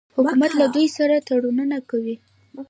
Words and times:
حکومت 0.15 0.51
له 0.59 0.65
دوی 0.73 0.87
سره 0.97 1.15
تړونونه 1.27 1.77
کوي. 1.89 2.15